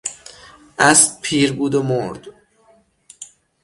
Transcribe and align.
اسب 0.79 1.21
پیر 1.21 1.53
بود 1.53 1.75
و 1.75 1.83
مرد. 1.83 2.25